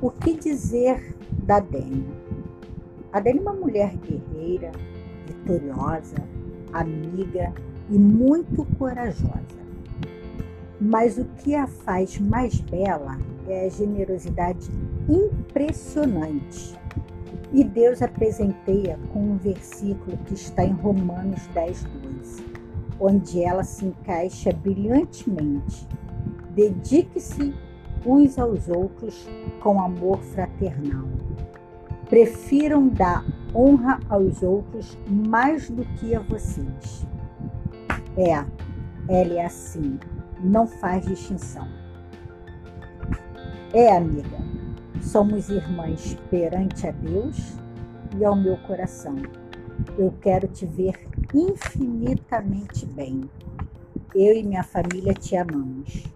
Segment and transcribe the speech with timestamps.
[0.00, 2.06] O que dizer da Dani?
[3.12, 4.72] A Dani é uma mulher guerreira,
[5.26, 6.16] vitoriosa,
[6.72, 7.52] amiga
[7.90, 9.56] e muito corajosa.
[10.80, 13.18] Mas o que a faz mais bela
[13.48, 14.70] é a generosidade
[15.08, 16.78] impressionante.
[17.52, 22.42] E Deus a presenteia com um versículo que está em Romanos 10, 2,
[23.00, 25.88] onde ela se encaixa brilhantemente.
[26.50, 27.54] Dedique-se
[28.06, 29.28] uns aos outros
[29.60, 31.06] com amor fraternal.
[32.08, 33.24] Prefiram dar
[33.54, 37.06] honra aos outros mais do que a vocês.
[38.16, 38.32] É,
[39.08, 39.98] ela é assim,
[40.42, 41.66] não faz distinção.
[43.72, 44.38] É, amiga,
[45.02, 47.56] somos irmãs perante a Deus
[48.16, 49.16] e ao meu coração.
[49.98, 53.28] Eu quero te ver infinitamente bem.
[54.14, 56.15] Eu e minha família te amamos.